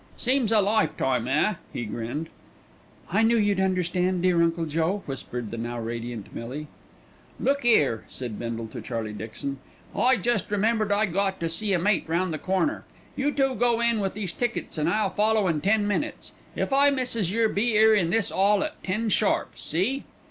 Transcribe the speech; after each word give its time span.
"Seems 0.17 0.51
a 0.51 0.61
lifetime, 0.61 1.27
eh?" 1.27 1.53
he 1.71 1.85
grinned. 1.85 2.29
"I 3.11 3.21
knew 3.21 3.37
you'd 3.37 3.59
understand, 3.59 4.23
dear 4.23 4.41
Uncle 4.41 4.65
Joe," 4.65 5.03
whispered 5.05 5.51
the 5.51 5.59
now 5.59 5.77
radiant 5.79 6.33
Millie. 6.33 6.65
"Look 7.39 7.63
'ere," 7.63 8.05
said 8.09 8.39
Bindle 8.39 8.65
to 8.69 8.81
Charlie 8.81 9.13
Dixon, 9.13 9.59
"I 9.95 10.17
jest 10.17 10.49
remembered 10.49 10.91
I 10.91 11.05
got 11.05 11.39
to 11.41 11.49
see 11.49 11.71
a 11.73 11.77
mate 11.77 12.05
round 12.07 12.33
the 12.33 12.39
corner. 12.39 12.83
You 13.15 13.31
two 13.31 13.53
go 13.53 13.79
in 13.79 13.99
wi' 13.99 14.09
these 14.09 14.33
tickets 14.33 14.79
and 14.79 14.89
I'll 14.89 15.11
follow 15.11 15.47
in 15.47 15.61
ten 15.61 15.87
minutes. 15.87 16.31
If 16.55 16.73
I 16.73 16.89
misses 16.89 17.31
yer, 17.31 17.47
be 17.47 17.75
'ere 17.77 17.93
in 17.93 18.09
this 18.09 18.31
'all 18.31 18.63
at 18.63 18.83
ten 18.83 19.07
sharp. 19.09 19.51
See?" 19.55 20.05